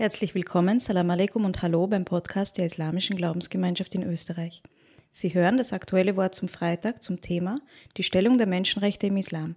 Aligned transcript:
Herzlich 0.00 0.34
willkommen, 0.34 0.80
Salam 0.80 1.10
alaikum 1.10 1.44
und 1.44 1.60
Hallo 1.60 1.86
beim 1.86 2.06
Podcast 2.06 2.56
der 2.56 2.64
Islamischen 2.64 3.16
Glaubensgemeinschaft 3.16 3.94
in 3.94 4.02
Österreich. 4.02 4.62
Sie 5.10 5.34
hören 5.34 5.58
das 5.58 5.74
aktuelle 5.74 6.16
Wort 6.16 6.34
zum 6.34 6.48
Freitag 6.48 7.02
zum 7.02 7.20
Thema 7.20 7.58
die 7.98 8.02
Stellung 8.02 8.38
der 8.38 8.46
Menschenrechte 8.46 9.08
im 9.08 9.18
Islam. 9.18 9.56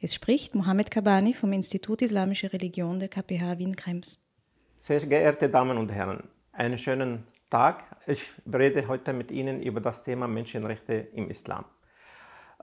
Es 0.00 0.16
spricht 0.16 0.56
Mohammed 0.56 0.90
Kabani 0.90 1.32
vom 1.32 1.52
Institut 1.52 2.02
Islamische 2.02 2.52
Religion 2.52 2.98
der 2.98 3.08
KPH 3.08 3.60
Wien-Krems. 3.60 4.28
Sehr 4.80 4.98
geehrte 4.98 5.48
Damen 5.48 5.78
und 5.78 5.92
Herren, 5.92 6.24
einen 6.50 6.78
schönen 6.78 7.22
Tag. 7.48 7.84
Ich 8.08 8.32
rede 8.52 8.88
heute 8.88 9.12
mit 9.12 9.30
Ihnen 9.30 9.62
über 9.62 9.80
das 9.80 10.02
Thema 10.02 10.26
Menschenrechte 10.26 11.06
im 11.14 11.30
Islam. 11.30 11.64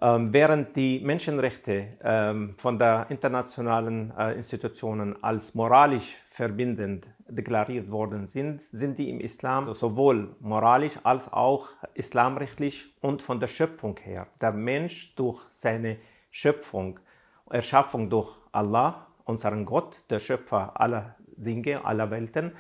Ähm, 0.02 0.34
während 0.34 0.76
die 0.76 1.00
Menschenrechte 1.00 1.88
ähm, 2.04 2.56
von 2.58 2.78
der 2.78 3.06
internationalen 3.10 4.12
äh, 4.18 4.34
Institutionen 4.34 5.24
als 5.24 5.56
moralisch 5.56 6.18
verbindend 6.30 7.08
deklariert 7.30 7.90
worden 7.90 8.28
sind, 8.28 8.62
sind 8.74 8.98
die 8.98 9.10
im 9.10 9.22
Islam 9.22 9.74
sowohl 9.74 10.36
moralisch 10.42 11.00
als 11.04 11.32
auch 11.32 11.70
islamrechtlich 11.94 12.94
und 13.02 13.22
von 13.22 13.40
der 13.40 13.48
Schöpfung 13.48 13.98
her. 14.04 14.28
Der 14.42 14.52
Mensch 14.52 15.16
durch 15.16 15.42
seine 15.54 15.98
Schöpfung, 16.30 17.00
Erschaffung 17.50 18.10
durch 18.10 18.36
Allah, 18.52 19.08
unseren 19.24 19.66
Gott, 19.66 20.02
der 20.10 20.20
Schöpfer 20.20 20.80
aller 20.80 21.16
Dinge, 21.38 21.86
aller 21.86 22.12
Welten, 22.12 22.52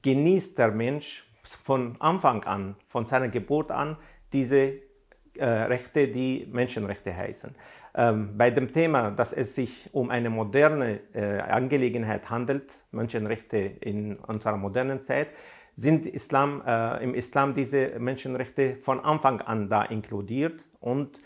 genießt 0.00 0.56
der 0.56 0.70
Mensch 0.70 1.28
von 1.42 2.00
Anfang 2.00 2.44
an, 2.44 2.76
von 2.88 3.04
seiner 3.04 3.28
Geburt 3.28 3.70
an, 3.70 3.98
diese 4.32 4.80
äh, 5.36 5.44
Rechte, 5.44 6.08
die 6.08 6.48
Menschenrechte 6.50 7.14
heißen. 7.16 7.54
Ähm, 7.94 8.38
bei 8.38 8.50
dem 8.50 8.72
Thema, 8.72 9.10
dass 9.10 9.32
es 9.32 9.54
sich 9.54 9.90
um 9.92 10.10
eine 10.10 10.30
moderne 10.30 11.00
äh, 11.14 11.40
Angelegenheit 11.40 12.30
handelt, 12.30 12.70
Menschenrechte 12.90 13.58
in 13.58 14.16
unserer 14.16 14.56
modernen 14.56 15.02
Zeit, 15.02 15.28
sind 15.76 16.06
Islam, 16.06 16.62
äh, 16.66 17.02
im 17.02 17.14
Islam 17.14 17.54
diese 17.54 17.98
Menschenrechte 17.98 18.76
von 18.76 19.00
Anfang 19.00 19.40
an 19.40 19.68
da 19.68 19.82
inkludiert 19.82 20.60
und 20.80 21.18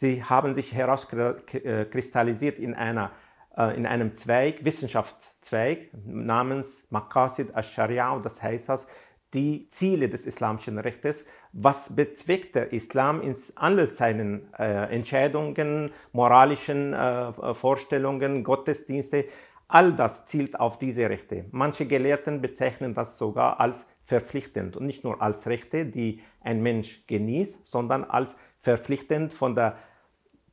sie 0.00 0.22
haben 0.22 0.54
sich 0.54 0.74
herauskristallisiert 0.74 2.58
in, 2.58 2.74
einer, 2.74 3.10
äh, 3.56 3.76
in 3.76 3.86
einem 3.86 4.16
Zweig, 4.16 4.64
Wissenschaftszweig 4.64 5.90
namens 6.04 6.86
Maqasid 6.90 7.54
al-Sharia, 7.54 8.18
das 8.22 8.42
heißt 8.42 8.68
das, 8.68 8.86
die 9.34 9.68
Ziele 9.70 10.08
des 10.08 10.26
islamischen 10.26 10.78
Rechtes, 10.78 11.24
was 11.52 11.94
bezweckt 11.94 12.54
der 12.54 12.72
Islam 12.72 13.22
in 13.22 13.34
all 13.54 13.86
seinen 13.86 14.52
äh, 14.58 14.94
Entscheidungen, 14.94 15.90
moralischen 16.12 16.92
äh, 16.92 17.54
Vorstellungen, 17.54 18.44
Gottesdienste, 18.44 19.26
all 19.68 19.94
das 19.94 20.26
zielt 20.26 20.60
auf 20.60 20.78
diese 20.78 21.08
Rechte. 21.08 21.46
Manche 21.50 21.86
Gelehrten 21.86 22.42
bezeichnen 22.42 22.94
das 22.94 23.16
sogar 23.16 23.58
als 23.58 23.86
verpflichtend 24.04 24.76
und 24.76 24.86
nicht 24.86 25.04
nur 25.04 25.22
als 25.22 25.46
Rechte, 25.46 25.86
die 25.86 26.20
ein 26.42 26.62
Mensch 26.62 27.06
genießt, 27.06 27.66
sondern 27.66 28.04
als 28.04 28.36
verpflichtend 28.60 29.32
von 29.32 29.54
der 29.54 29.78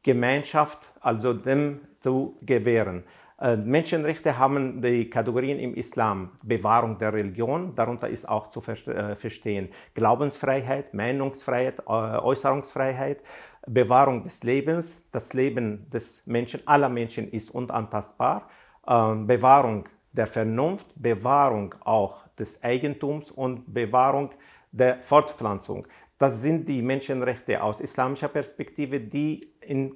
Gemeinschaft, 0.04 0.80
also 1.02 1.34
dem 1.34 1.82
zu 2.00 2.38
gewähren. 2.42 3.04
Äh, 3.40 3.56
Menschenrechte 3.56 4.38
haben 4.38 4.82
die 4.82 5.10
Kategorien 5.10 5.60
im 5.60 5.74
Islam. 5.76 6.32
Bewahrung 6.44 6.98
der 6.98 7.14
Religion, 7.14 7.74
darunter 7.76 8.10
ist 8.10 8.28
auch 8.28 8.50
zu 8.52 8.62
äh, 8.62 9.16
verstehen 9.16 9.70
Glaubensfreiheit, 9.94 10.94
Meinungsfreiheit, 10.94 11.80
äh, 11.80 11.92
Äußerungsfreiheit, 11.92 13.22
Bewahrung 13.66 14.24
des 14.24 14.44
Lebens. 14.44 15.02
Das 15.12 15.34
Leben 15.34 15.90
des 15.90 16.22
Menschen, 16.26 16.68
aller 16.68 16.90
Menschen 16.90 17.32
ist 17.32 17.52
unantastbar. 17.52 18.50
Ähm, 18.86 19.26
Bewahrung 19.26 19.88
der 20.12 20.28
Vernunft, 20.28 20.88
Bewahrung 20.96 21.76
auch 21.86 22.28
des 22.38 22.62
Eigentums 22.62 23.32
und 23.32 23.74
Bewahrung 23.74 24.32
der 24.72 24.98
Fortpflanzung. 25.02 25.88
Das 26.18 26.42
sind 26.42 26.68
die 26.68 26.82
Menschenrechte 26.82 27.64
aus 27.64 27.80
islamischer 27.80 28.28
Perspektive, 28.28 29.00
die 29.00 29.54
in, 29.62 29.96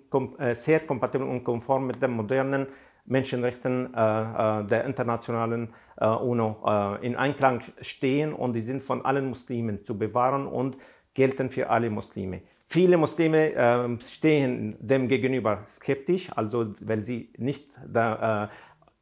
sehr 0.53 0.79
kompatibel 0.79 1.27
und 1.27 1.43
konform 1.43 1.87
mit 1.87 2.01
dem 2.01 2.11
modernen 2.11 2.67
Menschenrechten 3.05 3.93
äh, 3.93 3.99
äh, 3.99 4.65
der 4.65 4.85
internationalen 4.85 5.73
äh, 5.97 6.07
UNO 6.07 6.97
in 7.01 7.15
Einklang 7.15 7.61
stehen 7.81 8.33
und 8.33 8.53
die 8.53 8.61
sind 8.61 8.83
von 8.83 9.05
allen 9.05 9.29
Muslimen 9.29 9.83
zu 9.83 9.97
bewahren 9.97 10.47
und 10.47 10.77
gelten 11.13 11.49
für 11.49 11.69
alle 11.69 11.89
Muslime. 11.89 12.41
Viele 12.67 12.97
Muslime 12.97 13.53
äh, 13.53 13.99
stehen 14.01 14.75
dem 14.79 15.07
gegenüber 15.07 15.65
skeptisch, 15.69 16.31
also 16.35 16.73
weil 16.79 17.03
sie 17.03 17.29
nicht 17.37 17.69
da, 17.85 18.45
äh, 18.45 18.47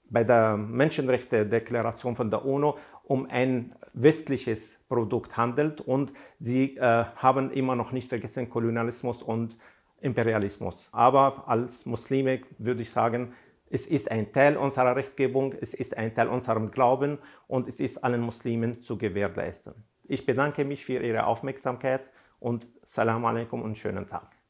bei 0.09 0.25
der 0.25 0.57
Menschenrechtsdeklaration 0.57 2.17
von 2.17 2.29
der 2.29 2.43
UNO 2.43 2.77
um 3.05 3.27
ein 3.29 3.73
westliches 3.93 4.77
Produkt 4.89 5.37
handelt 5.37 5.79
und 5.79 6.11
sie 6.39 6.75
äh, 6.75 7.05
haben 7.15 7.51
immer 7.51 7.75
noch 7.77 7.93
nicht 7.93 8.09
vergessen 8.09 8.49
Kolonialismus 8.49 9.23
und 9.23 9.55
Imperialismus. 10.01 10.89
Aber 10.91 11.47
als 11.47 11.85
Muslime 11.85 12.41
würde 12.57 12.81
ich 12.81 12.89
sagen, 12.89 13.33
es 13.71 13.87
ist 13.87 14.11
ein 14.11 14.31
Teil 14.33 14.57
unserer 14.57 14.95
Rechtgebung, 14.95 15.53
es 15.59 15.73
ist 15.73 15.95
ein 15.97 16.13
Teil 16.13 16.27
unserem 16.27 16.71
Glauben 16.71 17.19
und 17.47 17.67
es 17.67 17.79
ist 17.79 18.03
allen 18.03 18.21
Muslimen 18.21 18.81
zu 18.81 18.97
gewährleisten. 18.97 19.73
Ich 20.03 20.25
bedanke 20.25 20.65
mich 20.65 20.83
für 20.85 21.01
Ihre 21.01 21.25
Aufmerksamkeit 21.25 22.01
und 22.39 22.67
Salam 22.85 23.23
alaikum 23.25 23.61
und 23.61 23.77
schönen 23.77 24.07
Tag. 24.07 24.40